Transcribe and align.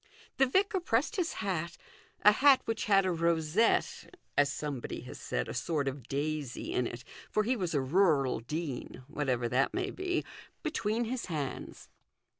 The 0.37 0.47
vicar 0.47 0.79
pressed 0.79 1.17
his 1.17 1.33
hat 1.45 1.77
a 2.23 2.31
hat 2.31 2.61
which 2.65 2.85
had 2.85 3.05
a 3.05 3.11
rosette, 3.11 4.17
as 4.35 4.51
somebody 4.51 5.01
has 5.01 5.19
said, 5.19 5.47
a 5.47 5.53
sort 5.53 5.87
of 5.87 6.07
daisy 6.07 6.73
in 6.73 6.87
it, 6.87 7.03
for 7.29 7.43
he 7.43 7.55
was 7.55 7.75
a 7.75 7.81
rural 7.81 8.39
dean, 8.39 9.03
whatever 9.07 9.47
that 9.49 9.75
may 9.75 9.91
be 9.91 10.25
between 10.63 11.03
his 11.05 11.27
hands. 11.27 11.87